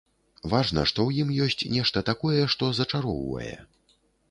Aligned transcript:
Важна, 0.53 0.85
што 0.91 0.99
ў 1.09 1.25
ім 1.25 1.29
ёсць 1.49 1.69
нешта 1.77 2.03
такое, 2.09 2.41
што 2.55 2.73
зачароўвае. 2.81 3.55